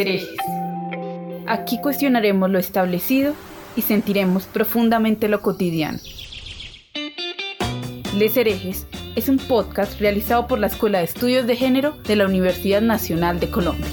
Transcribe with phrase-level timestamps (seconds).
[0.00, 0.36] Herejes.
[1.46, 3.34] Aquí cuestionaremos lo establecido
[3.76, 5.98] y sentiremos profundamente lo cotidiano.
[8.16, 8.86] Les herejes
[9.16, 13.40] es un podcast realizado por la Escuela de Estudios de Género de la Universidad Nacional
[13.40, 13.86] de Colombia.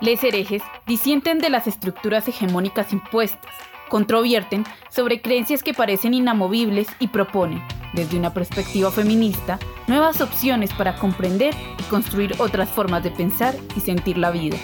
[0.00, 3.54] Les herejes disienten de las estructuras hegemónicas impuestas,
[3.92, 10.96] controvierten sobre creencias que parecen inamovibles y proponen, desde una perspectiva feminista, nuevas opciones para
[10.96, 14.56] comprender y construir otras formas de pensar y sentir la vida.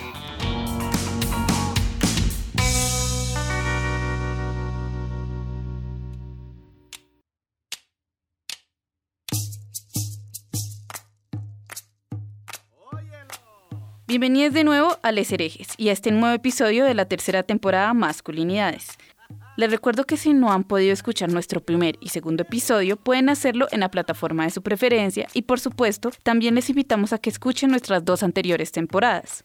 [14.06, 17.92] Bienvenidos de nuevo a Les Herejes y a este nuevo episodio de la tercera temporada
[17.92, 18.96] Masculinidades.
[19.58, 23.66] Les recuerdo que si no han podido escuchar nuestro primer y segundo episodio, pueden hacerlo
[23.72, 27.70] en la plataforma de su preferencia y por supuesto también les invitamos a que escuchen
[27.70, 29.44] nuestras dos anteriores temporadas.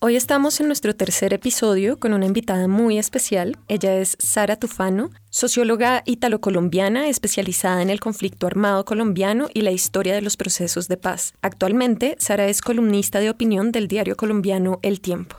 [0.00, 3.56] Hoy estamos en nuestro tercer episodio con una invitada muy especial.
[3.68, 10.14] Ella es Sara Tufano, socióloga italo-colombiana especializada en el conflicto armado colombiano y la historia
[10.14, 11.32] de los procesos de paz.
[11.40, 15.36] Actualmente, Sara es columnista de opinión del diario colombiano El Tiempo.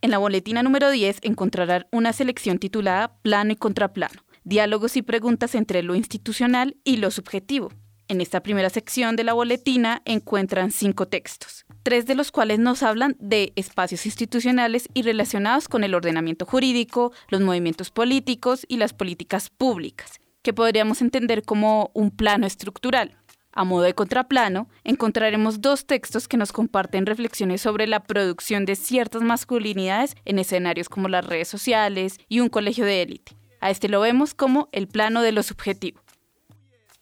[0.00, 5.56] En la boletina número 10 encontrarán una selección titulada Plano y Contraplano, diálogos y preguntas
[5.56, 7.72] entre lo institucional y lo subjetivo.
[8.06, 12.84] En esta primera sección de la boletina encuentran cinco textos, tres de los cuales nos
[12.84, 18.94] hablan de espacios institucionales y relacionados con el ordenamiento jurídico, los movimientos políticos y las
[18.94, 23.18] políticas públicas, que podríamos entender como un plano estructural.
[23.58, 28.76] A modo de contraplano, encontraremos dos textos que nos comparten reflexiones sobre la producción de
[28.76, 33.36] ciertas masculinidades en escenarios como las redes sociales y un colegio de élite.
[33.60, 36.00] A este lo vemos como el plano de lo subjetivo.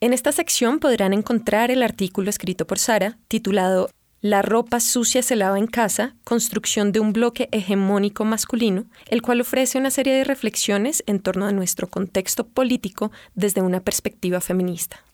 [0.01, 3.91] En esta sección podrán encontrar el artículo escrito por Sara, titulado
[4.23, 9.43] La ropa sucia se lava en casa, construcción de un bloque hegemónico masculino, el cual
[9.43, 15.05] ofrece una serie de reflexiones en torno a nuestro contexto político desde una perspectiva feminista.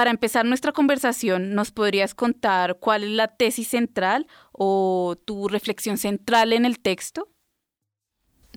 [0.00, 5.98] Para empezar nuestra conversación, ¿nos podrías contar cuál es la tesis central o tu reflexión
[5.98, 7.28] central en el texto?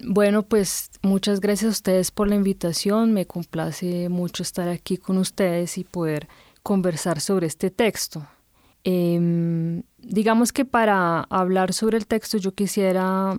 [0.06, 3.12] Bueno, pues muchas gracias a ustedes por la invitación.
[3.12, 6.30] Me complace mucho estar aquí con ustedes y poder
[6.62, 8.26] conversar sobre este texto.
[8.86, 13.36] Em, digamos que para hablar sobre el texto yo quisiera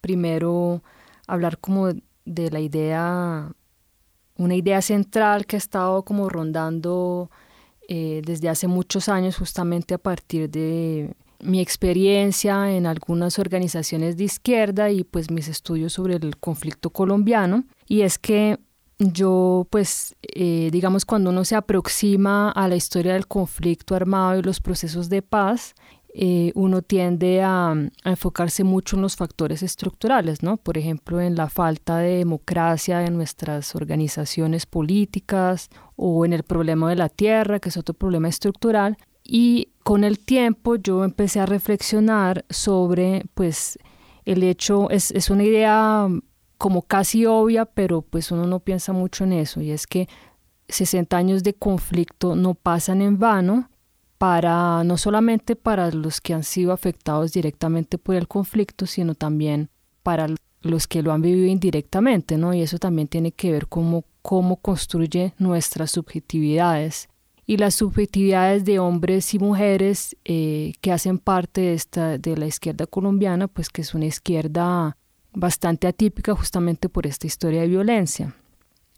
[0.00, 0.84] primero
[1.26, 1.88] hablar como
[2.24, 3.50] de la idea,
[4.36, 7.32] una idea central que ha estado como rondando
[7.90, 14.24] eh, desde hace muchos años justamente a partir de mi experiencia en algunas organizaciones de
[14.24, 18.58] izquierda y pues mis estudios sobre el conflicto colombiano y es que
[18.98, 24.42] yo pues eh, digamos cuando uno se aproxima a la historia del conflicto armado y
[24.42, 25.74] los procesos de paz
[26.12, 30.56] eh, uno tiende a, a, enfocarse mucho en los factores estructurales, ¿no?
[30.56, 35.68] Por ejemplo, en la falta de democracia en nuestras organizaciones políticas
[36.00, 40.20] o en el problema de la tierra, que es otro problema estructural, y con el
[40.20, 43.78] tiempo yo empecé a reflexionar sobre, pues,
[44.24, 46.08] el hecho, es, es una idea
[46.56, 50.08] como casi obvia, pero pues uno no piensa mucho en eso, y es que
[50.68, 53.68] 60 años de conflicto no pasan en vano
[54.18, 59.70] para no solamente para los que han sido afectados directamente por el conflicto, sino también
[60.02, 60.28] para
[60.60, 62.54] los que lo han vivido indirectamente, ¿no?
[62.54, 63.84] Y eso también tiene que ver con
[64.28, 67.08] cómo construye nuestras subjetividades
[67.46, 72.44] y las subjetividades de hombres y mujeres eh, que hacen parte de, esta, de la
[72.44, 74.98] izquierda colombiana, pues que es una izquierda
[75.32, 78.36] bastante atípica justamente por esta historia de violencia.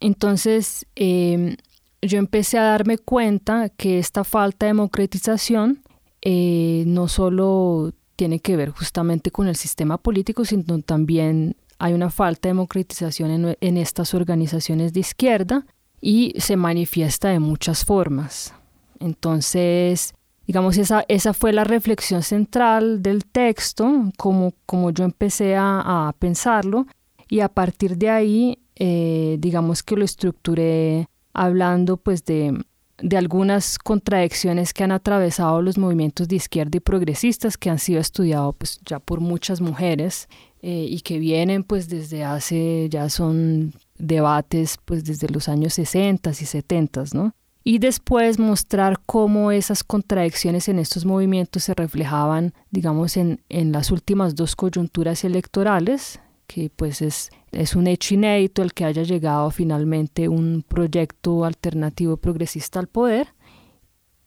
[0.01, 1.57] Entonces, eh,
[2.03, 5.85] yo empecé a darme cuenta que esta falta de democratización
[6.23, 12.11] eh, no solo tiene que ver justamente con el sistema político, sino también hay una
[12.11, 15.67] falta de democratización en, estas organizaciones de izquierda
[16.01, 18.55] y se manifiesta de muchas formas.
[19.01, 20.15] Entonces,
[20.47, 26.13] digamos, esa, esa fue la reflexión central del texto, como, como yo empecé a, a
[26.13, 26.87] pensarlo,
[27.31, 32.63] y a partir de ahí, eh, digamos que lo estructuré hablando pues de
[33.03, 38.01] de algunas contradicciones que han atravesado los movimientos de izquierda y progresistas que han sido
[38.01, 40.29] estudiados pues, ya por muchas mujeres
[40.63, 46.31] eh, y que vienen pues desde hace, ya son debates pues desde los años 60
[46.31, 47.35] y 70, ¿no?
[47.63, 53.91] Y después mostrar cómo esas contradicciones en estos movimientos se reflejaban, digamos, en, en las
[53.91, 59.51] últimas dos coyunturas electorales, que pues es, es un hecho inédito el que haya llegado
[59.51, 63.29] finalmente un proyecto alternativo progresista al poder.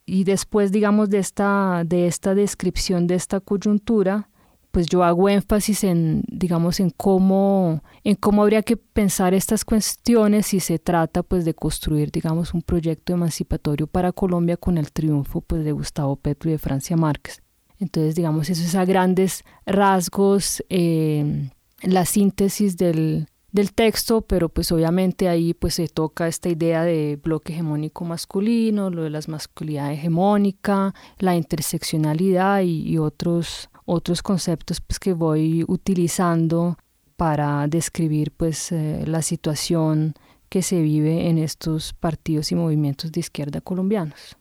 [0.06, 4.30] Y después, digamos, de esta, de esta descripción de esta coyuntura,
[4.74, 10.48] pues yo hago énfasis en, digamos, en cómo, en cómo habría que pensar estas cuestiones
[10.48, 15.42] si se trata, pues, de construir, digamos, un proyecto emancipatorio para Colombia con el triunfo,
[15.42, 17.44] pues, de Gustavo Petro y de Francia Márquez.
[17.78, 21.52] Entonces, digamos, eso es a grandes rasgos eh,
[21.84, 27.20] la síntesis del, del texto, pero pues obviamente ahí pues se toca esta idea de
[27.22, 35.00] bloque hegemónico masculino, lo de las masculinidad hegemónica, la interseccionalidad y otros otros conceptos pues,
[35.00, 36.78] que voy utilizando
[37.16, 40.14] para describir pues, eh, la situación
[40.50, 44.38] que se vive en estos partidos y movimientos de izquierda colombianos.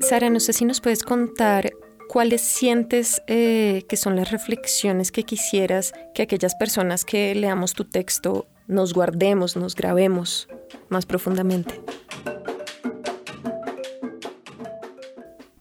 [0.00, 1.70] Sara, no sé si nos puedes contar
[2.08, 7.84] cuáles sientes eh, que son las reflexiones que quisieras que aquellas personas que leamos tu
[7.84, 10.48] texto nos guardemos, nos grabemos
[10.88, 11.80] más profundamente.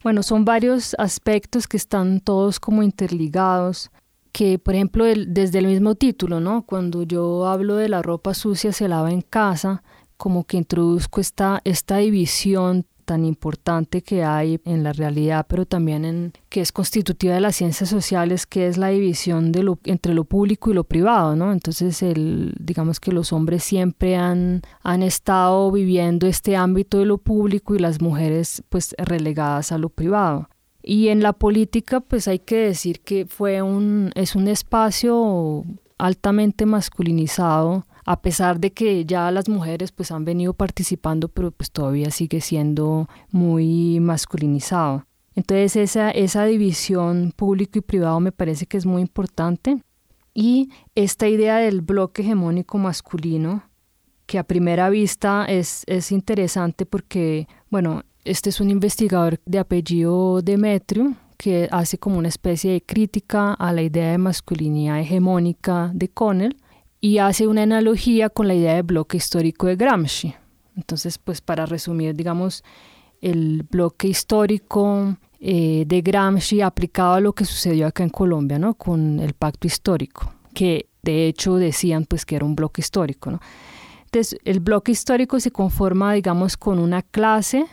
[0.03, 3.91] Bueno, son varios aspectos que están todos como interligados,
[4.31, 6.63] que por ejemplo desde el mismo título, ¿no?
[6.63, 9.83] Cuando yo hablo de la ropa sucia se lava en casa,
[10.17, 16.03] como que introduzco esta, esta división tan importante que hay en la realidad, pero también
[16.03, 20.13] en que es constitutiva de las ciencias sociales, que es la división de lo, entre
[20.13, 21.53] lo público y lo privado, ¿no?
[21.53, 27.17] Entonces, el, digamos que los hombres siempre han, han estado viviendo este ámbito de lo
[27.17, 30.49] público y las mujeres pues relegadas a lo privado.
[30.83, 35.63] Y en la política, pues hay que decir que fue un, es un espacio
[35.97, 41.69] altamente masculinizado, a pesar de que ya las mujeres pues han venido participando, pero pues
[41.71, 45.05] todavía sigue siendo muy masculinizado.
[45.35, 49.83] Entonces esa, esa división público y privado me parece que es muy importante.
[50.33, 53.63] Y esta idea del bloque hegemónico masculino,
[54.25, 60.41] que a primera vista es, es interesante porque, bueno, este es un investigador de apellido
[60.41, 66.07] Demetrio, que hace como una especie de crítica a la idea de masculinidad hegemónica de
[66.07, 66.55] Connell
[67.07, 70.35] y hace una analogía con la idea de bloque histórico de Gramsci.
[70.75, 72.65] Entonces, pues para resumir, digamos,
[73.21, 78.73] el bloque histórico eh, de Gramsci aplicado a lo que sucedió acá en Colombia, ¿no?
[78.73, 83.39] Con el pacto histórico, que de hecho decían pues que era un bloque histórico, ¿no?
[84.03, 87.67] Entonces, el bloque histórico se conforma, digamos, con una clase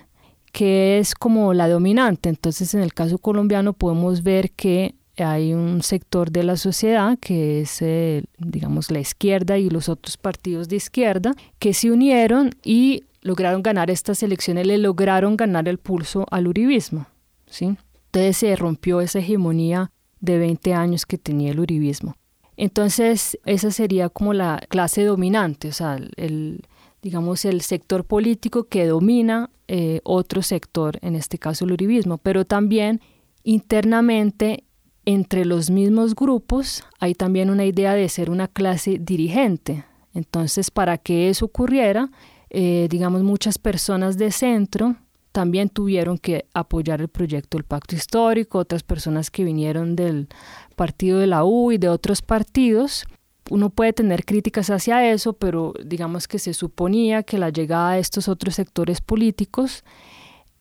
[0.52, 2.28] que es como la dominante.
[2.28, 7.60] Entonces, en el caso colombiano podemos ver que hay un sector de la sociedad que
[7.60, 13.04] es, eh, digamos, la izquierda y los otros partidos de izquierda que se unieron y
[13.22, 17.06] lograron ganar estas elecciones, le lograron ganar el pulso al uribismo.
[17.46, 17.76] ¿sí?
[18.06, 19.90] Entonces se rompió esa hegemonía
[20.20, 22.16] de 20 años que tenía el uribismo.
[22.56, 26.62] Entonces esa sería como la clase dominante, o sea, el,
[27.02, 32.44] digamos, el sector político que domina eh, otro sector, en este caso el uribismo, pero
[32.44, 33.00] también
[33.42, 34.63] internamente
[35.06, 39.84] entre los mismos grupos hay también una idea de ser una clase dirigente.
[40.14, 42.10] Entonces, para que eso ocurriera,
[42.50, 44.96] eh, digamos, muchas personas de centro
[45.32, 50.28] también tuvieron que apoyar el proyecto del pacto histórico, otras personas que vinieron del
[50.76, 53.04] partido de la U y de otros partidos.
[53.50, 58.00] Uno puede tener críticas hacia eso, pero digamos que se suponía que la llegada de
[58.00, 59.82] estos otros sectores políticos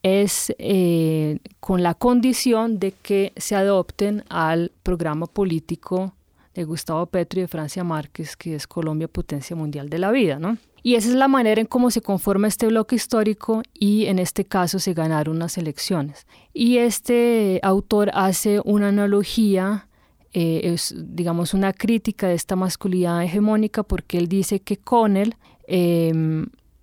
[0.04, 6.12] es eh, con la condición de que se adopten al programa político
[6.54, 10.38] de Gustavo Petro y de Francia Márquez, que es Colombia Potencia Mundial de la Vida,
[10.38, 10.58] ¿no?
[10.82, 14.44] Y esa es la manera en cómo se conforma este bloque histórico y en este
[14.44, 16.26] caso se ganaron unas elecciones.
[16.52, 19.88] Y este autor hace una analogía,
[20.34, 25.34] eh, digamos una crítica de esta masculinidad hegemónica porque él dice que Connell
[25.66, 26.12] eh,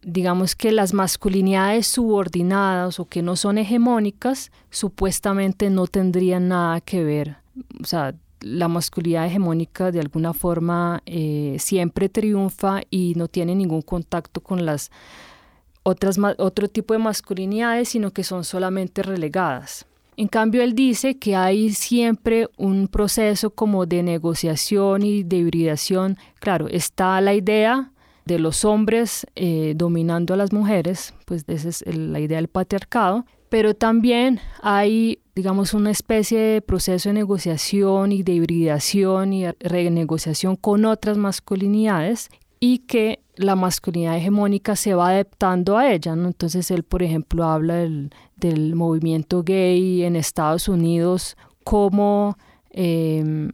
[0.02, 7.04] digamos que las masculinidades subordinadas o que no son hegemónicas supuestamente no tendrían nada que
[7.04, 7.38] ver.
[7.82, 13.82] O sea, la masculinidad hegemónica de alguna forma eh, siempre triunfa y no tiene ningún
[13.82, 14.92] contacto con las
[15.84, 19.86] otras otro tipo de masculinidades, sino que son solamente relegadas.
[20.18, 26.18] En cambio, él dice que hay siempre un proceso como de negociación y de hibridación.
[26.40, 27.91] Claro, está la idea
[28.26, 33.26] de los hombres eh, dominando a las mujeres, pues esa es la idea del patriarcado,
[33.50, 40.56] pero también hay, digamos, una especie de proceso de negociación y de hibridación y renegociación
[40.56, 42.30] con otras masculinidades
[42.62, 46.14] y que la masculinidad hegemónica se va adaptando a ella.
[46.14, 52.38] Entonces él, por ejemplo, habla del, del movimiento gay en Estados Unidos como
[52.70, 53.52] em,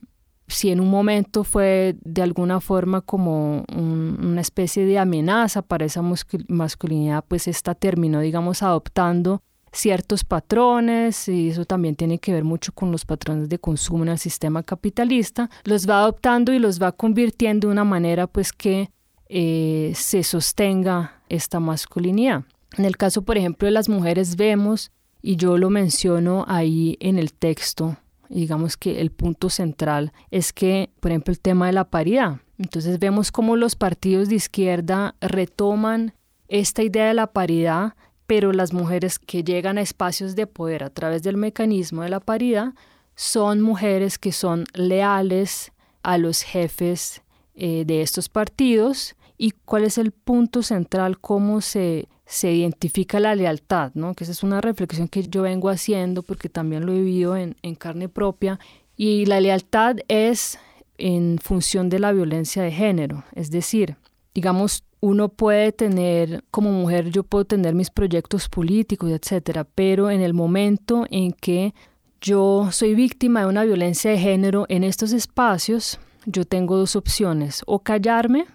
[0.47, 6.01] si en un momento fue de alguna forma como una especie de amenaza para esa
[6.47, 9.41] masculinidad, pues esta terminó, digamos, adoptando
[9.73, 14.09] ciertos patrones, y eso también tiene que ver mucho con los patrones de consumo en
[14.09, 18.89] el sistema capitalista, los va adoptando y los va convirtiendo de una manera pues que
[19.29, 22.45] eh, se sostenga esta masculinidad.
[22.77, 27.19] En el caso, por ejemplo, de las mujeres vemos, y yo lo menciono ahí en
[27.19, 27.97] el texto,
[28.29, 32.37] digamos que el punto central es que, por ejemplo, el tema de la paridad.
[32.57, 36.13] Entonces vemos cómo los partidos de izquierda retoman
[36.47, 40.89] esta idea de la paridad, pero las mujeres que llegan a espacios de poder a
[40.89, 42.73] través del mecanismo de la paridad
[43.15, 45.71] son mujeres que son leales
[46.03, 47.21] a los jefes
[47.55, 53.35] eh, de estos partidos y cuál es el punto central, cómo se, se identifica la
[53.35, 54.13] lealtad, ¿no?
[54.13, 57.55] que esa es una reflexión que yo vengo haciendo porque también lo he vivido en,
[57.61, 58.59] en carne propia.
[58.97, 60.59] Y la lealtad es
[60.97, 63.95] en función de la violencia de género, es decir,
[64.33, 70.21] digamos, uno puede tener, como mujer, yo puedo tener mis proyectos políticos, etcétera, pero en
[70.21, 71.73] el momento en que
[72.19, 77.61] yo soy víctima de una violencia de género en estos espacios, yo tengo dos opciones,
[77.67, 78.47] o callarme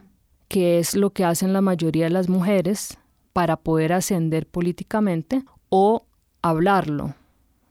[0.48, 2.98] que es lo que hacen la mayoría de las mujeres
[3.32, 6.06] para poder ascender políticamente, o
[6.42, 7.14] hablarlo,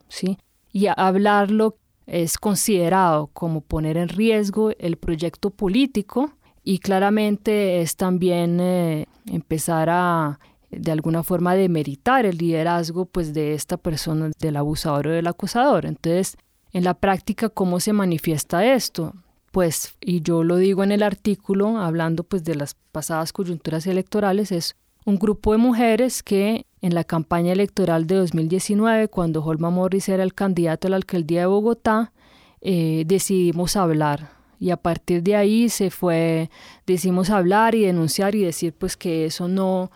[0.08, 0.38] ¿sí?
[0.72, 1.78] Y hablarlo
[2.08, 6.32] es considerado como poner en riesgo el proyecto político
[6.64, 10.40] y claramente es también eh, empezar a
[10.70, 15.86] de alguna forma demeritar el liderazgo pues de esta persona del abusador o del acusador.
[15.86, 16.38] Entonces,
[16.72, 19.14] en la práctica, ¿cómo se manifiesta esto?
[19.52, 24.52] pues, y yo lo digo en el artículo, hablando pues de las pasadas coyunturas electorales,
[24.52, 24.76] es
[25.12, 30.24] un grupo de mujeres que en la campaña electoral de 2019, cuando Holma Morris era
[30.24, 32.14] el candidato a la alcaldía de Bogotá,
[32.62, 34.32] eh, decidimos hablar.
[34.58, 36.50] Y a partir de ahí se fue,
[36.88, 39.92] decidimos hablar y denunciar y decir pues que eso no,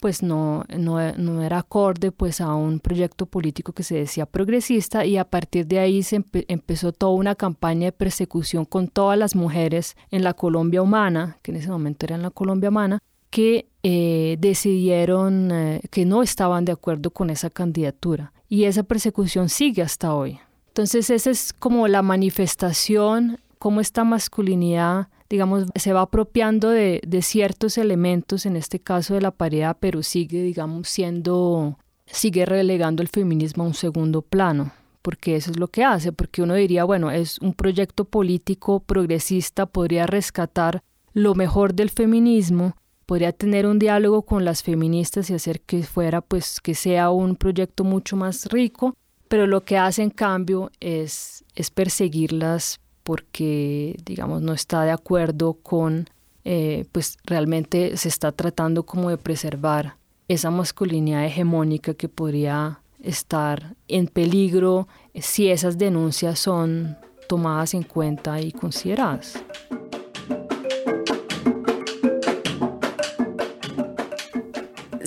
[0.00, 5.16] pues no, no, era acorde pues a un proyecto político que se decía progresista y
[5.16, 9.96] a partir de ahí se empezó toda una campaña de persecución con todas las mujeres
[10.10, 13.00] en la Colombia humana, que en ese momento era en la Colombia humana,
[13.32, 18.32] que eh, decidieron eh, que no estaban de acuerdo con esa candidatura.
[18.48, 20.38] Y esa persecución sigue hasta hoy.
[20.68, 27.78] Entonces esa es como la manifestación, cómo esta masculinidad digamos, se va apropiando de, ciertos
[27.78, 33.64] elementos, en este caso de la pareja, pero sigue, digamos, siendo, sigue relegando el feminismo
[33.64, 37.38] a un segundo plano porque eso es lo que hace, porque uno diría, bueno, es
[37.40, 44.44] un proyecto político progresista, podría rescatar lo mejor del feminismo, podría tener un diálogo con
[44.44, 48.94] las feministas y hacer que fuera, pues, que sea un proyecto mucho más rico,
[49.28, 55.54] pero lo que hace en cambio es, es perseguirlas porque, digamos, no está de acuerdo
[55.54, 56.08] con,
[56.44, 59.96] eh, pues realmente se está tratando como de preservar
[60.28, 66.96] esa masculinidad hegemónica que podría estar en peligro si esas denuncias son
[67.28, 69.42] tomadas en cuenta y consideradas.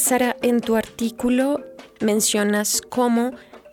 [0.06, 1.62] Sara, en tu artículo
[2.00, 3.32] mencionas cómo,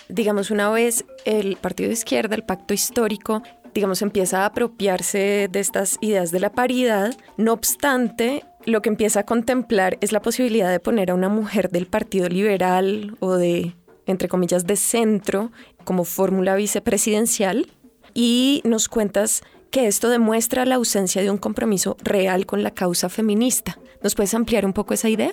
[0.09, 3.43] digamos, una vez el Partido de Izquierda, el pacto histórico,
[3.75, 7.15] digamos, empieza a apropiarse de estas ideas de la paridad.
[7.37, 11.69] No obstante, lo que empieza a contemplar es la posibilidad de poner a una mujer
[11.69, 15.53] del Partido Liberal o de, entre comillas, de centro
[15.85, 17.71] como fórmula vicepresidencial.
[18.15, 23.11] Y nos cuentas que esto demuestra la ausencia de un compromiso real con la causa
[23.11, 23.79] feminista.
[24.03, 25.33] ¿Nos puedes ampliar un poco esa idea?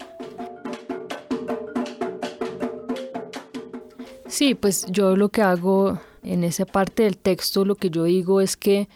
[4.40, 8.40] Sí, pues yo lo que hago en esa parte del texto lo que yo digo
[8.40, 8.88] es que,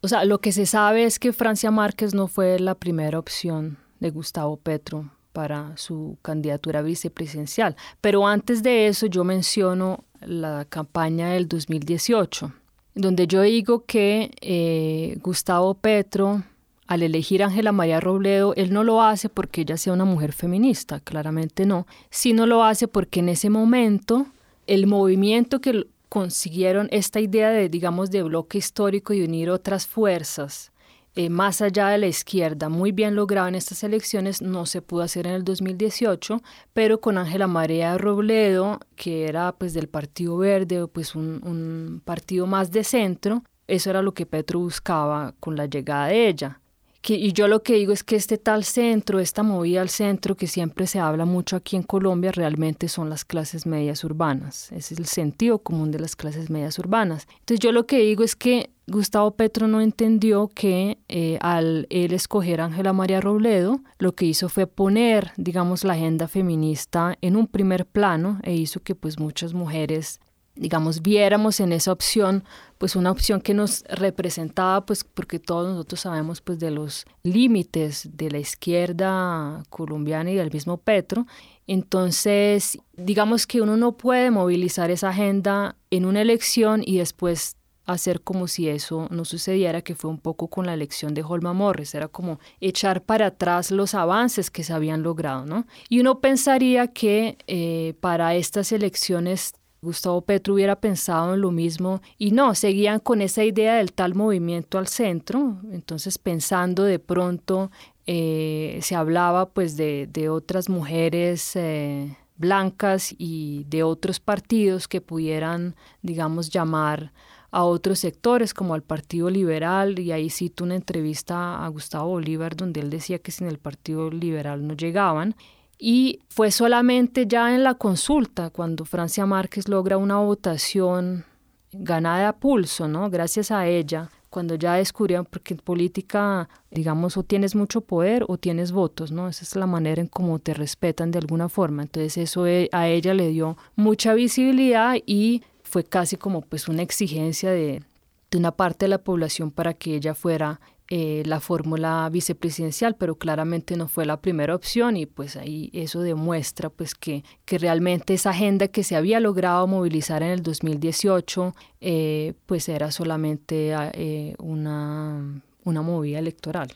[0.00, 3.78] o sea, lo que se sabe es que Francia Márquez no fue la primera opción
[4.00, 7.76] de Gustavo Petro para su candidatura vicepresidencial.
[8.00, 12.52] Pero antes de eso yo menciono la campaña del 2018,
[12.96, 16.42] donde yo digo que eh, Gustavo Petro,
[16.88, 20.32] al elegir a Ángela María Robledo, él no lo hace porque ella sea una mujer
[20.32, 24.26] feminista, claramente no, sino lo hace porque en ese momento
[24.70, 30.70] el movimiento que consiguieron esta idea de, digamos, de bloque histórico y unir otras fuerzas
[31.16, 35.02] eh, más allá de la izquierda, muy bien logrado en estas elecciones, no se pudo
[35.02, 36.40] hacer en el 2018,
[36.72, 42.46] pero con Ángela Marea Robledo, que era pues del Partido Verde, pues un, un partido
[42.46, 46.60] más de centro, eso era lo que Petro buscaba con la llegada de ella
[47.02, 50.46] y yo lo que digo es que este tal centro, esta movida al centro que
[50.46, 54.70] siempre se habla mucho aquí en Colombia, realmente son las clases medias urbanas.
[54.72, 57.26] Ese es el sentido común de las clases medias urbanas.
[57.40, 62.12] Entonces yo lo que digo es que Gustavo Petro no entendió que eh, al él
[62.12, 67.36] escoger a Ángela María Robledo, lo que hizo fue poner, digamos, la agenda feminista en
[67.36, 70.20] un primer plano e hizo que pues muchas mujeres
[70.60, 72.44] digamos, viéramos en esa opción,
[72.76, 78.10] pues una opción que nos representaba, pues porque todos nosotros sabemos pues de los límites
[78.12, 81.26] de la izquierda colombiana y del mismo Petro.
[81.66, 88.20] Entonces, digamos que uno no puede movilizar esa agenda en una elección y después hacer
[88.20, 91.94] como si eso no sucediera, que fue un poco con la elección de Holma Morris,
[91.94, 95.66] era como echar para atrás los avances que se habían logrado, ¿no?
[95.88, 102.02] Y uno pensaría que eh, para estas elecciones Gustavo Petro hubiera pensado en lo mismo
[102.18, 107.70] y no, seguían con esa idea del tal movimiento al centro, entonces pensando de pronto,
[108.06, 115.76] eh, se hablaba pues de, otras mujeres eh, blancas y de otros partidos que pudieran,
[116.02, 117.12] digamos, llamar
[117.50, 122.54] a otros sectores como al Partido Liberal y ahí cito una entrevista a Gustavo Bolívar
[122.54, 125.34] donde él decía que sin el Partido Liberal no llegaban
[125.80, 131.24] y fue solamente ya en la consulta cuando Francia Márquez logra una votación
[131.72, 133.08] ganada a pulso, ¿no?
[133.08, 138.36] Gracias a ella, cuando ya descubrieron, porque en política, digamos, o tienes mucho poder o
[138.36, 139.26] tienes votos, ¿no?
[139.26, 141.82] Esa es la manera en cómo te respetan de alguna forma.
[141.82, 146.82] Entonces eso e, a ella le dio mucha visibilidad y fue casi como pues una
[146.82, 147.82] exigencia de,
[148.30, 150.60] de una parte de la población para que ella fuera
[150.92, 156.00] eh, la fórmula vicepresidencial, pero claramente no fue la primera opción y pues ahí eso
[156.00, 161.54] demuestra pues que, que realmente esa agenda que se había logrado movilizar en el 2018
[161.80, 166.72] eh, pues era solamente eh, una, una movida electoral.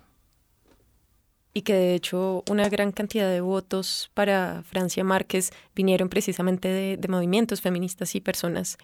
[1.52, 6.96] Y que de hecho una gran cantidad de votos para Francia Márquez vinieron precisamente de,
[6.98, 8.78] de movimientos feministas y personas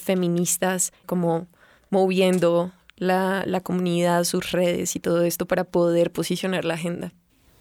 [0.00, 1.46] feministas como
[1.88, 7.12] moviendo la, la comunidad, sus redes y todo esto para poder posicionar la agenda.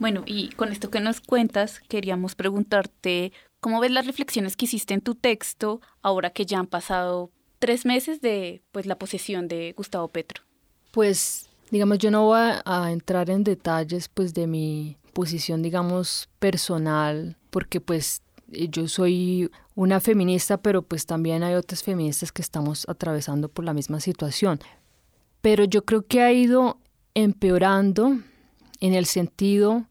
[0.01, 4.95] Bueno, y con esto que nos cuentas, queríamos preguntarte cómo ves las reflexiones que hiciste
[4.95, 9.73] en tu texto ahora que ya han pasado tres meses de pues la posesión de
[9.77, 10.43] Gustavo Petro.
[10.89, 17.37] Pues, digamos, yo no voy a, entrar en detalles pues de mi posición, digamos, personal,
[17.51, 23.49] porque pues yo soy una feminista, pero pues también hay otras feministas que estamos atravesando
[23.49, 24.59] por la misma situación
[25.41, 26.77] pero yo creo que ha ido
[27.13, 28.19] empeorando
[28.79, 29.85] en el sentido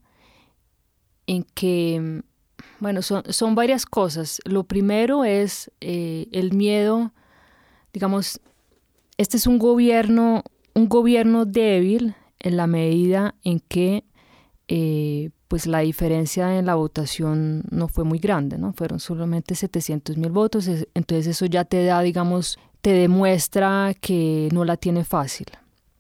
[1.26, 2.22] en que,
[2.80, 4.40] bueno, son, varias cosas.
[4.44, 7.12] Lo primero es eh, el miedo,
[7.92, 8.40] digamos,
[9.16, 10.42] este es un gobierno,
[10.74, 14.04] un gobierno débil en la medida en que
[14.68, 18.72] eh, pues la diferencia en la votación no fue muy grande, ¿no?
[18.72, 24.64] Fueron solamente 700 mil votos, entonces eso ya te da, digamos, te demuestra que no
[24.64, 25.46] la tiene fácil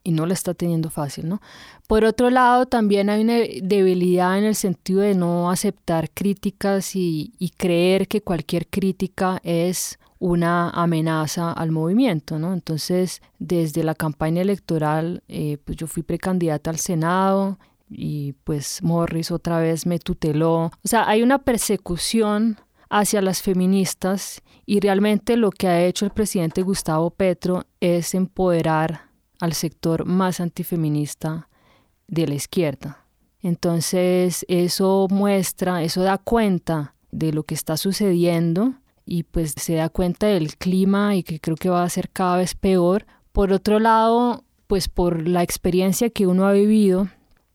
[0.02, 1.40] y no la está teniendo fácil, ¿no?
[1.86, 7.32] Por otro lado, también hay una debilidad en el sentido de no aceptar críticas y,
[7.56, 12.52] creer que cualquier crítica es una amenaza al movimiento, ¿no?
[12.52, 17.58] Entonces, desde la campaña electoral, eh, pues yo fui precandidata al Senado
[17.90, 20.66] y pues Morris otra vez me tuteló.
[20.66, 22.58] O sea, hay una persecución
[22.90, 29.08] hacia las feministas y realmente lo que ha hecho el presidente Gustavo Petro es empoderar
[29.38, 31.48] al sector más antifeminista
[32.08, 33.06] de la izquierda.
[33.40, 38.74] Entonces eso muestra, eso da cuenta de lo que está sucediendo
[39.06, 42.36] y pues se da cuenta del clima y que creo que va a ser cada
[42.36, 43.06] vez peor.
[43.32, 47.08] Por otro lado, pues por la experiencia que uno ha vivido,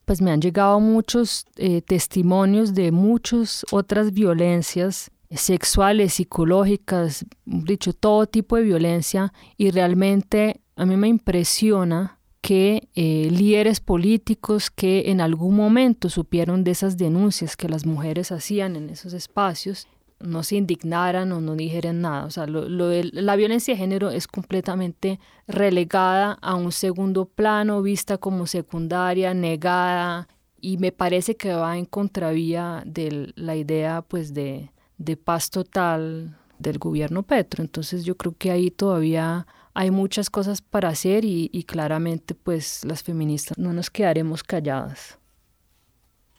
[0.05, 8.27] pues me han llegado muchos eh, testimonios de muchas otras violencias sexuales, psicológicas, dicho, todo
[8.27, 15.19] tipo de violencia y realmente a mí me impresiona que eh, líderes políticos que en
[15.19, 19.87] algún momento supieron de esas denuncias que las mujeres hacían en esos espacios
[20.19, 22.25] no se indignaran o no dijeran nada.
[22.25, 27.81] O sea, lo, de la violencia de género es completamente relegada a un segundo plano,
[27.81, 30.27] vista como secundaria, negada,
[30.59, 36.37] y me parece que va en contravía de la idea pues de, de paz total
[36.59, 37.63] del gobierno Petro.
[37.63, 43.03] Entonces yo creo que ahí todavía hay muchas cosas para hacer y, claramente pues las
[43.03, 45.19] feministas no nos quedaremos calladas.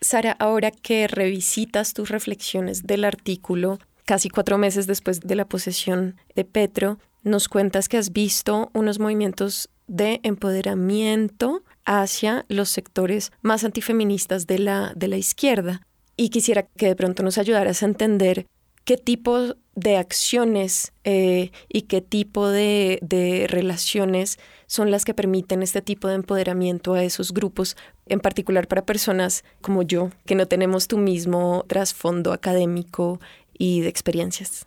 [0.00, 6.16] Sara, ahora que revisitas tus reflexiones del artículo, casi cuatro meses después de la posesión
[6.34, 13.64] de Petro, nos cuentas que has visto unos movimientos de empoderamiento hacia los sectores más
[13.64, 15.86] antifeministas de la, de la izquierda.
[16.16, 18.46] Y quisiera que de pronto nos ayudaras a entender
[18.85, 25.62] qué tipo de acciones eh, y qué tipo de, de, relaciones son las que permiten
[25.62, 27.76] este tipo de empoderamiento a esos grupos,
[28.07, 33.20] en particular para personas como yo, que no tenemos tu mismo trasfondo académico
[33.59, 34.66] y de experiencias.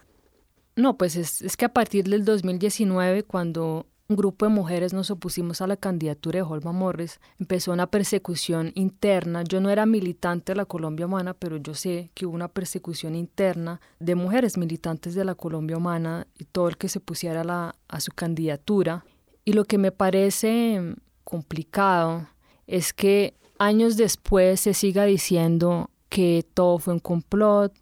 [0.75, 5.11] No, pues es, es que a partir del 2019, cuando un grupo de mujeres nos
[5.11, 9.43] opusimos a la candidatura de Holma Morris, empezó una persecución interna.
[9.43, 13.15] Yo no era militante de la Colombia Humana, pero yo sé que hubo una persecución
[13.15, 17.99] interna de mujeres militantes de la Colombia Humana y todo el que se pusiera a
[18.01, 19.05] su candidatura.
[19.45, 22.27] Y lo que me parece complicado
[22.65, 27.73] es que años después se siga diciendo que todo fue un complot,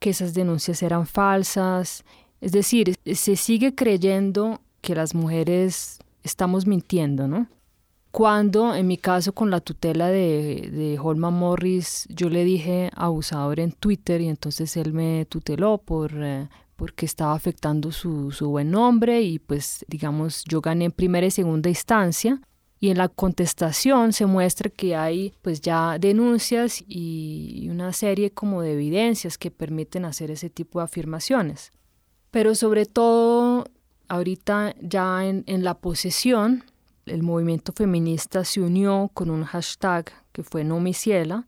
[0.00, 2.04] que esas denuncias eran falsas.
[2.40, 7.48] Es decir, se sigue creyendo que las mujeres estamos mintiendo, ¿no?
[8.10, 13.60] Cuando, en mi caso, con la tutela de, de Holman Morris, yo le dije abusador
[13.60, 18.70] en Twitter y entonces él me tuteló por, eh, porque estaba afectando su, su buen
[18.70, 22.40] nombre y pues, digamos, yo gané en primera y segunda instancia
[22.80, 28.62] y en la contestación se muestra que hay pues ya denuncias y una serie como
[28.62, 31.72] de evidencias que permiten hacer ese tipo de afirmaciones.
[32.30, 33.64] Pero sobre todo
[34.08, 36.64] ahorita ya en, la posesión,
[37.06, 41.46] el movimiento feminista se unió con un hashtag que fue No Miciela,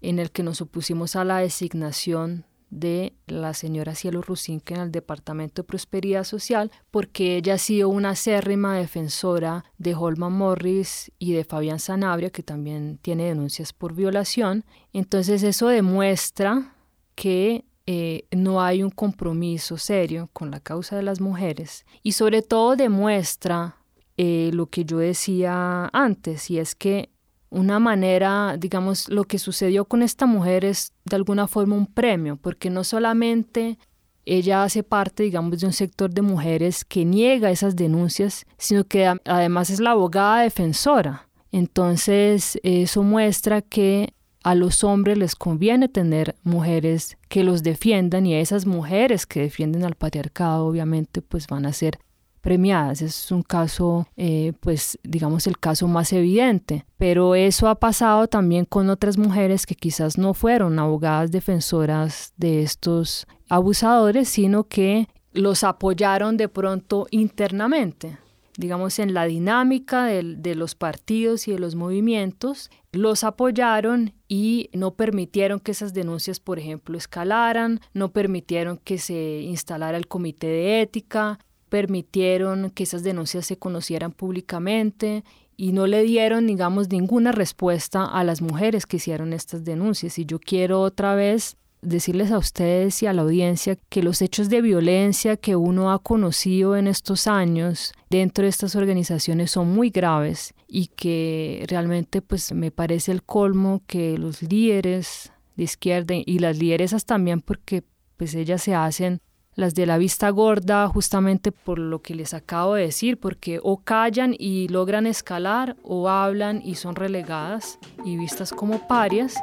[0.00, 4.92] en el que nos opusimos a la designación de la señora Cielo Rusinque en el
[4.92, 11.32] Departamento de Prosperidad Social, porque ella ha sido una acérrima defensora de Holman Morris y
[11.32, 14.64] de Fabián Sanabria, que también tiene denuncias por violación.
[14.92, 16.74] Entonces eso demuestra
[17.14, 22.42] que eh, no hay un compromiso serio con la causa de las mujeres y sobre
[22.42, 23.76] todo demuestra
[24.16, 27.10] eh, lo que yo decía antes, y es que
[27.50, 32.36] una manera, digamos, lo que sucedió con esta mujer es de alguna forma un premio,
[32.36, 33.78] porque no solamente
[34.24, 39.06] ella hace parte, digamos, de un sector de mujeres que niega esas denuncias, sino que
[39.24, 41.28] además es la abogada defensora.
[41.52, 44.12] Entonces, eso muestra que
[44.46, 49.40] a los hombres les conviene tener mujeres que los defiendan y a esas mujeres que
[49.40, 51.98] defienden al patriarcado obviamente pues van a ser
[52.42, 53.02] premiadas.
[53.02, 58.66] Es un caso, eh, pues digamos el caso más evidente, pero eso ha pasado también
[58.66, 65.64] con otras mujeres que quizás no fueron abogadas defensoras de estos abusadores, sino que los
[65.64, 68.16] apoyaron de pronto internamente
[68.56, 74.94] digamos, en la dinámica de, los partidos y de los movimientos, los apoyaron y no
[74.94, 80.82] permitieron que esas denuncias, por ejemplo, escalaran, no permitieron que se instalara el comité de
[80.82, 85.24] ética, permitieron que esas denuncias se conocieran públicamente
[85.56, 90.18] y no le dieron, digamos, ninguna respuesta a las mujeres que hicieron estas denuncias.
[90.18, 94.48] Y yo quiero otra vez decirles a ustedes y a la audiencia que los hechos
[94.48, 99.90] de violencia que uno ha conocido en estos años dentro de estas organizaciones son muy
[99.90, 106.38] graves y que realmente pues me parece el colmo que los líderes de izquierda y
[106.38, 107.84] las lideresas también porque
[108.16, 109.20] pues ellas se hacen
[109.56, 113.78] las de la vista gorda justamente por lo que les acabo de decir, porque o
[113.78, 119.34] callan y logran escalar o hablan y son relegadas y vistas como parias.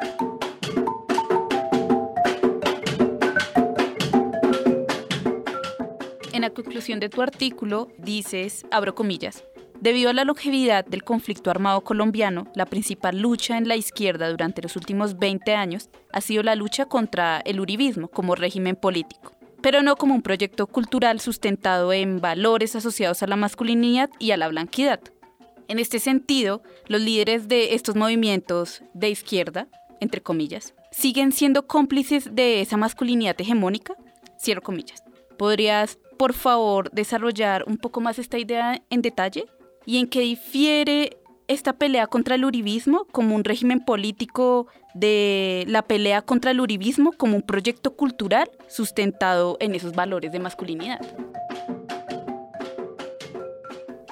[6.32, 9.44] En la conclusión de tu artículo dices, abro comillas,
[9.84, 14.62] Debido a la longevidad del conflicto armado colombiano, la principal lucha en la izquierda durante
[14.62, 19.82] los últimos 20 años ha sido la lucha contra el uribismo como régimen político, pero
[19.82, 24.48] no como un proyecto cultural sustentado en valores asociados a la masculinidad y a la
[24.48, 25.02] blanquidad.
[25.67, 29.67] En este sentido, los líderes de estos movimientos de izquierda,
[30.00, 33.96] entre comillas, siguen siendo cómplices de esa masculinidad hegemónica,
[34.39, 35.04] cierro comillas.
[35.38, 39.46] ¿Podrías por favor, desarrollar un poco más esta idea en detalle?
[39.86, 41.17] ¿Y en qué difiere
[41.48, 47.12] esta pelea contra el uribismo como un régimen político de la pelea contra el uribismo
[47.12, 51.00] como un proyecto cultural sustentado en esos valores de masculinidad?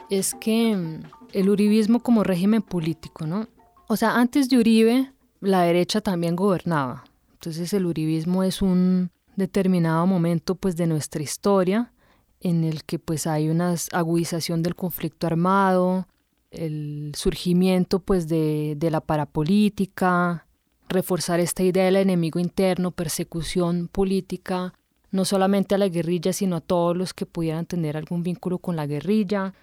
[0.09, 1.03] Es que mm,
[1.33, 3.47] el uribismo como régimen político, ¿no?
[3.87, 7.05] O sea, antes de Uribe, la derecha también gobernaba.
[7.33, 11.93] Entonces el uribismo es un determinado momento pues de nuestra historia
[12.41, 16.07] en el que pues hay una agudización del conflicto armado,
[16.49, 20.47] el surgimiento pues de, de la parapolítica,
[20.89, 24.73] reforzar esta idea del enemigo interno, persecución política,
[25.11, 28.75] no solamente a la guerrilla, sino a todos los que pudieran tener algún vínculo con
[28.75, 29.53] la guerrilla.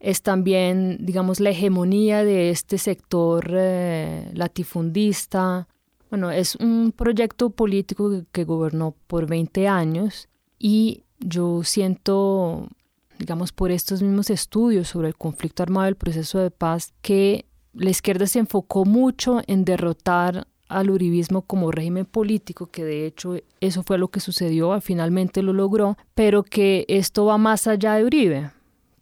[0.00, 5.66] Es también, digamos, la hegemonía de este sector eh, latifundista.
[6.10, 12.68] Bueno, es un proyecto político que, gobernó por 20 años y yo siento,
[13.18, 17.90] digamos, por estos mismos estudios sobre el conflicto armado, el proceso de paz, que la
[17.90, 23.82] izquierda se enfocó mucho en derrotar al uribismo como régimen político, que de hecho eso
[23.82, 28.50] fue lo que sucedió, finalmente lo logró, pero que esto va más allá de Uribe,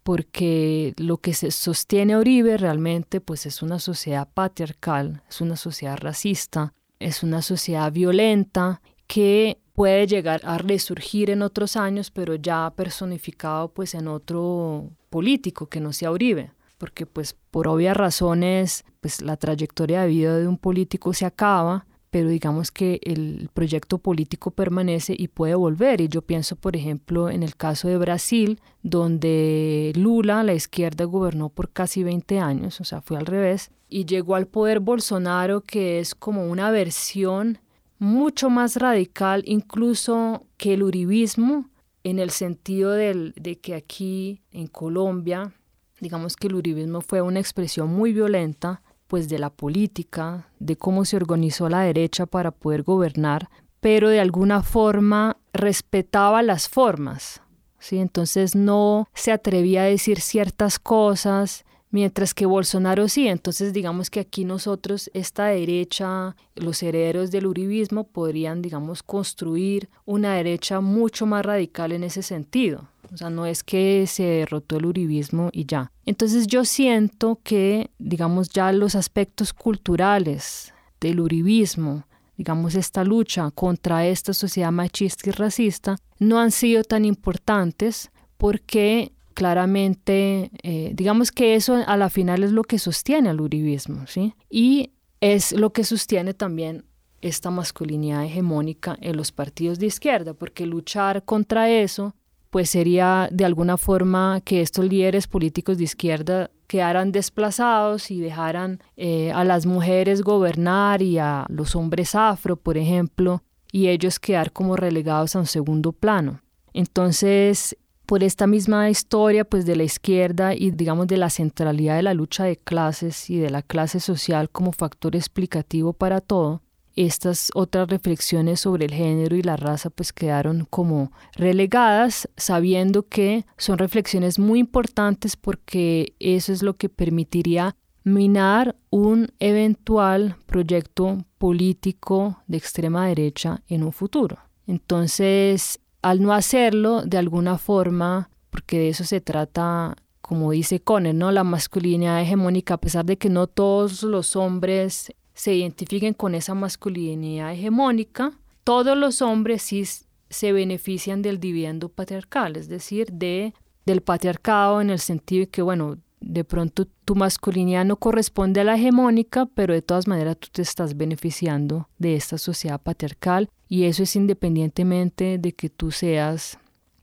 [0.03, 5.97] porque lo que se sostiene Uribe realmente pues es una sociedad patriarcal, es una sociedad
[5.97, 12.73] racista, es una sociedad violenta que puede llegar a resurgir en otros años, pero ya
[12.75, 19.21] personificado pues en otro político que no sea Uribe porque pues por obvias razones pues
[19.21, 24.49] la trayectoria de vida de un político se acaba, pero digamos que el proyecto político
[24.51, 26.01] permanece y puede volver.
[26.01, 31.49] Y yo pienso, por ejemplo, en el caso de Brasil, donde Lula, la izquierda, gobernó
[31.49, 35.99] por casi 20 años, o sea, fue al revés, y llegó al poder Bolsonaro, que
[35.99, 37.59] es como una versión
[37.99, 41.69] mucho más radical incluso que el uribismo,
[42.03, 45.53] en el sentido del, de que aquí en Colombia
[45.99, 51.05] Digamos que el uribismo fue una expresión muy violenta pues de la política, de cómo
[51.05, 57.41] se organizó la derecha para poder gobernar, pero de alguna forma respetaba las formas.
[57.79, 57.99] ¿sí?
[57.99, 63.27] Entonces no se atrevía a decir ciertas cosas, mientras que Bolsonaro sí.
[63.27, 70.35] Entonces digamos que aquí nosotros, esta derecha, los herederos del uribismo, podrían, digamos, construir una
[70.35, 72.87] derecha mucho más radical en ese sentido.
[73.13, 75.91] O sea, no es que se derrotó el uribismo y ya.
[76.05, 84.05] Entonces yo siento que, digamos, ya los aspectos culturales del uribismo, digamos, esta lucha contra
[84.05, 91.53] esta sociedad machista y racista, no han sido tan importantes porque claramente, eh, digamos que
[91.53, 94.33] eso a la final es lo que sostiene al uribismo, ¿sí?
[94.49, 96.85] Y es lo que sostiene también
[97.21, 102.15] esta masculinidad hegemónica en los partidos de izquierda, porque luchar contra eso
[102.49, 108.79] pues sería de alguna forma que estos líderes políticos de izquierda quedaran desplazados y dejaran
[108.95, 114.51] eh, a las mujeres gobernar y a los hombres afro, por ejemplo, y ellos quedar
[114.51, 116.41] como relegados a un segundo plano.
[116.73, 122.03] Entonces, por esta misma historia pues de la izquierda y digamos de la centralidad de
[122.03, 126.61] la lucha de clases y de la clase social como factor explicativo para todo,
[126.95, 133.45] estas otras reflexiones sobre el género y la raza pues quedaron como relegadas, sabiendo que
[133.57, 142.41] son reflexiones muy importantes porque eso es lo que permitiría minar un eventual proyecto político
[142.47, 144.37] de extrema derecha en un futuro.
[144.65, 151.15] Entonces, al no hacerlo, de alguna forma, porque de eso se trata como dice Conner,
[151.15, 151.31] ¿no?
[151.31, 156.53] La masculinidad hegemónica, a pesar de que no todos los hombres se identifiquen con esa
[156.53, 159.83] masculinidad hegemónica, todos los hombres sí
[160.29, 163.53] se benefician del dividendo patriarcal, es decir, de,
[163.85, 168.63] del patriarcado en el sentido de que, bueno, de pronto tu masculinidad no corresponde a
[168.63, 173.83] la hegemónica, pero de todas maneras tú te estás beneficiando de esta sociedad patriarcal y
[173.83, 176.57] eso es independientemente de que tú seas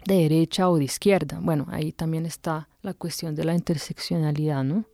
[0.06, 1.38] de derecha o de izquierda.
[1.40, 4.84] Bueno, ahí también está la cuestión de la interseccionalidad, ¿no?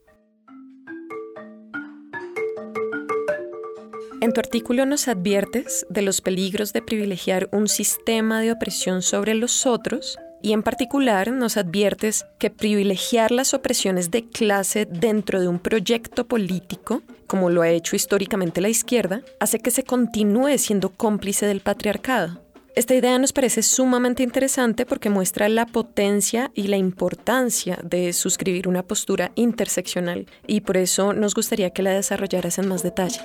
[4.20, 9.34] En tu artículo nos adviertes de los peligros de privilegiar un sistema de opresión sobre
[9.34, 15.48] los otros y en particular nos adviertes que privilegiar las opresiones de clase dentro de
[15.48, 20.90] un proyecto político, como lo ha hecho históricamente la izquierda, hace que se continúe siendo
[20.90, 22.40] cómplice del patriarcado.
[22.76, 28.68] Esta idea nos parece sumamente interesante porque muestra la potencia y la importancia de suscribir
[28.68, 33.20] una postura interseccional y por eso nos gustaría que la desarrollaras en más detalle.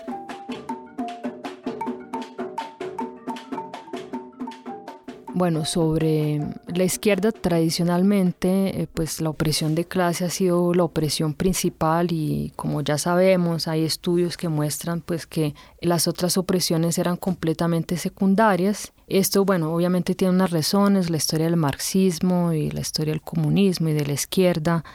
[5.37, 6.39] Bueno, sobre
[6.73, 12.53] la izquierda tradicionalmente, eh, pues la opresión de clase ha sido la opresión principal y
[12.55, 18.93] como ya sabemos, hay estudios que muestran pues que las otras opresiones eran completamente secundarias.
[19.07, 23.89] Esto, bueno, obviamente tiene unas razones, la historia del marxismo y la historia del comunismo
[23.89, 24.85] y de la izquierda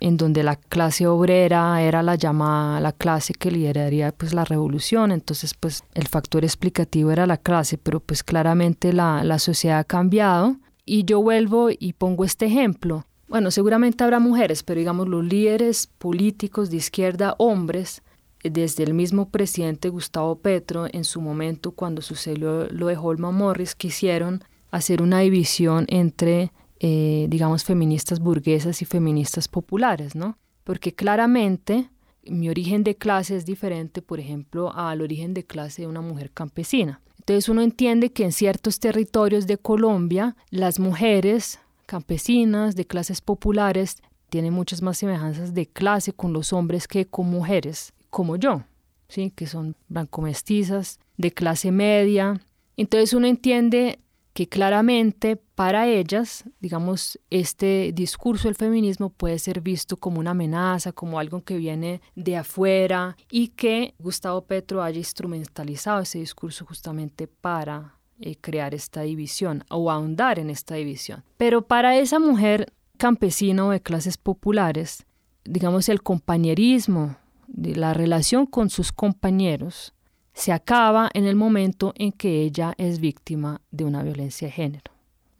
[0.00, 5.12] en donde la clase obrera era la llamada la clase que lideraría pues la revolución
[5.12, 9.84] entonces pues el factor explicativo era la clase pero pues claramente la, la sociedad ha
[9.84, 10.56] cambiado
[10.92, 13.06] Y yo vuelvo y pongo este ejemplo.
[13.28, 18.02] Bueno, seguramente habrá mujeres, pero digamos los líderes políticos de izquierda, hombres,
[18.42, 23.76] desde el mismo presidente Gustavo Petro en su momento cuando sucedió lo de Holman Morris
[23.76, 30.38] quisieron hacer una división entre eh, digamos feministas burguesas y feministas populares, ¿no?
[30.64, 31.90] Porque claramente
[32.24, 36.30] mi origen de clase es diferente, por ejemplo, al origen de clase de una mujer
[36.30, 37.00] campesina.
[37.18, 43.96] Entonces uno entiende que en ciertos territorios de Colombia las mujeres campesinas de clases populares
[44.30, 48.62] tienen muchas más semejanzas de clase con los hombres que con mujeres como yo,
[49.08, 49.32] ¿sí?
[49.34, 52.40] que son blanco-mestizas, de clase media.
[52.76, 53.98] Entonces uno entiende
[54.40, 60.92] que claramente para ellas, digamos, este discurso del feminismo puede ser visto como una amenaza,
[60.92, 67.26] como algo que viene de afuera y que Gustavo Petro haya instrumentalizado ese discurso justamente
[67.26, 71.22] para eh, crear esta división o ahondar en esta división.
[71.36, 75.04] Pero para esa mujer campesina o de clases populares,
[75.44, 77.18] digamos, el compañerismo
[77.54, 79.92] la relación con sus compañeros
[80.40, 84.90] se acaba en el momento en que ella es víctima de una violencia de género.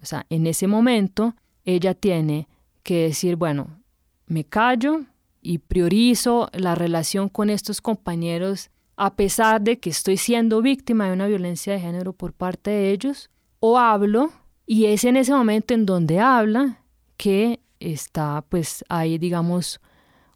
[0.03, 1.35] O sea, en ese momento
[1.65, 2.49] ella tiene
[2.83, 3.79] que decir, bueno,
[4.27, 5.01] me callo
[5.41, 11.15] y priorizo la relación con estos compañeros a pesar de que estoy siendo víctima de
[11.15, 14.31] una violencia de género por parte de ellos, o hablo
[14.67, 16.83] y es en ese momento en donde habla
[17.17, 19.81] que está pues ahí digamos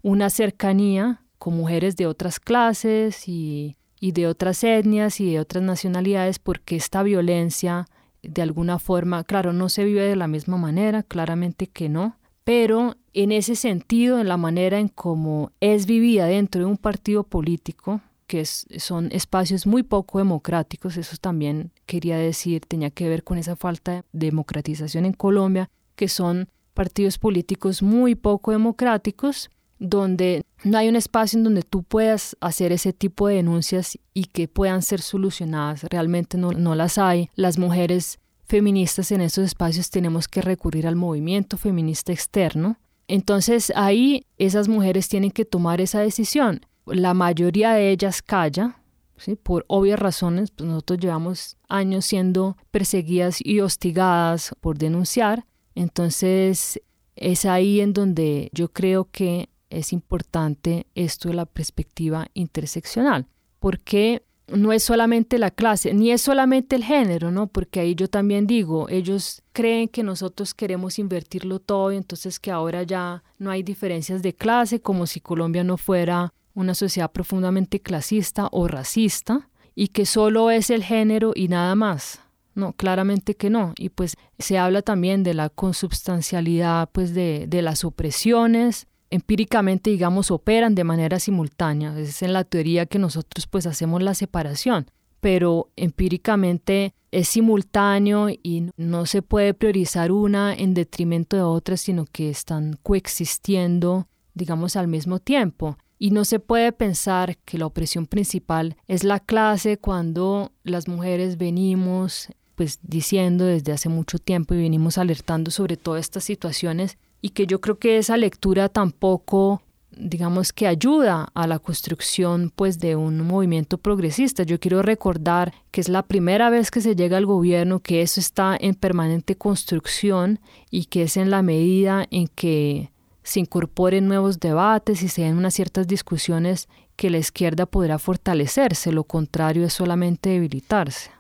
[0.01, 3.77] una cercanía con mujeres de otras clases y,
[4.13, 7.87] de otras etnias y de otras nacionalidades porque esta violencia
[8.23, 12.97] de alguna forma, claro, no se vive de la misma manera, claramente que no, pero
[13.13, 18.01] en ese sentido, en la manera en cómo es vivida dentro de un partido político,
[18.27, 23.57] que son espacios muy poco democráticos, eso también quería decir, tenía que ver con esa
[23.57, 30.89] falta de democratización en Colombia, que son partidos políticos muy poco democráticos, donde no hay
[30.89, 35.01] un espacio en donde tú puedas hacer ese tipo de denuncias y que puedan ser
[35.01, 35.85] solucionadas.
[35.85, 37.31] Realmente no, no las hay.
[37.35, 42.79] Las mujeres feministas en estos espacios tenemos que recurrir al movimiento feminista externo.
[43.09, 46.61] Entonces ahí esas mujeres tienen que tomar esa decisión.
[46.87, 48.79] La mayoría de ellas calla,
[49.17, 49.37] ¿sí?
[49.37, 50.51] por obvias razones.
[50.51, 55.47] Pues nosotros llevamos años siendo perseguidas y hostigadas por denunciar.
[55.75, 56.81] Entonces
[57.17, 63.27] es ahí en donde yo creo que es importante esto de la perspectiva interseccional,
[63.59, 67.47] porque no es solamente la clase, ni es solamente el género, ¿no?
[67.47, 72.51] Porque ahí yo también digo, ellos creen que nosotros queremos invertirlo todo y entonces que
[72.51, 77.81] ahora ya no hay diferencias de clase, como si Colombia no fuera una sociedad profundamente
[77.81, 82.21] clasista o racista, y que solo es el género y nada más.
[82.55, 83.75] No, claramente que no.
[83.77, 90.33] Y pues se habla también de la consubstancialidad pues de, de las opresiones, empíricamente, digamos,
[90.33, 91.97] operan de manera simultánea.
[91.97, 98.71] Es en la teoría que nosotros pues hacemos la separación, pero empíricamente es simultáneo y
[98.77, 104.89] no se puede priorizar una en detrimento de otra, sino que están coexistiendo, digamos, al
[104.89, 105.79] mismo tiempo.
[105.97, 111.39] Y no se puede pensar que la opresión principal es la clase cuando las mujeres
[111.39, 117.31] venimos pues diciendo desde hace mucho tiempo y venimos alertando sobre todas estas situaciones y
[117.31, 119.63] que yo creo que esa lectura tampoco
[119.97, 124.43] digamos que ayuda a la construcción pues de un movimiento progresista.
[124.43, 128.21] Yo quiero recordar que es la primera vez que se llega al gobierno, que eso
[128.21, 130.39] está en permanente construcción
[130.71, 132.91] y que es en la medida en que
[133.23, 138.93] se incorporen nuevos debates y se den unas ciertas discusiones que la izquierda podrá fortalecerse,
[138.93, 141.11] lo contrario es solamente debilitarse.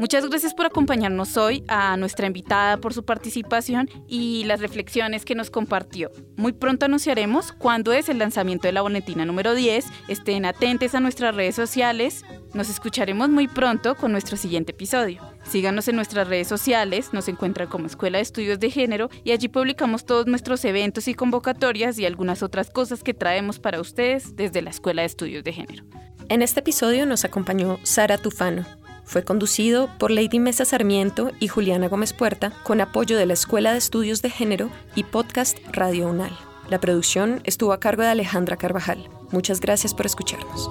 [0.00, 5.36] Muchas gracias por acompañarnos hoy, a nuestra invitada por su participación y las reflexiones que
[5.36, 6.10] nos compartió.
[6.36, 9.86] Muy pronto anunciaremos cuándo es el lanzamiento de la boletina número 10.
[10.08, 12.24] Estén atentos a nuestras redes sociales.
[12.54, 15.22] Nos escucharemos muy pronto con nuestro siguiente episodio.
[15.44, 19.46] Síganos en nuestras redes sociales, nos encuentran como Escuela de Estudios de Género y allí
[19.46, 24.60] publicamos todos nuestros eventos y convocatorias y algunas otras cosas que traemos para ustedes desde
[24.60, 25.84] la Escuela de Estudios de Género.
[26.28, 28.64] En este episodio nos acompañó Sara Tufano,
[29.04, 33.72] fue conducido por Lady Mesa Sarmiento y Juliana Gómez Puerta con apoyo de la Escuela
[33.72, 36.36] de Estudios de Género y Podcast Radio UNAL.
[36.68, 39.08] La producción estuvo a cargo de Alejandra Carvajal.
[39.30, 40.70] Muchas gracias por escucharnos.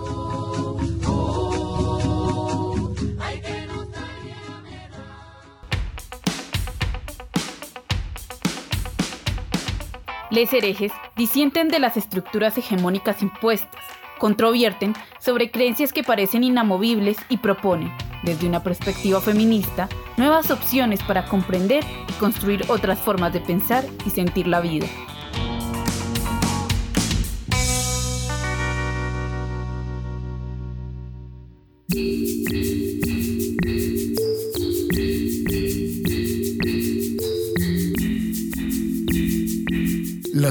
[10.34, 13.84] Les herejes disienten de las estructuras hegemónicas impuestas,
[14.24, 17.92] controvierten sobre creencias que parecen inamovibles y proponen,
[18.24, 24.12] desde una perspectiva feminista, nuevas opciones para comprender y construir otras formas de pensar y
[24.12, 24.88] sentir la vida.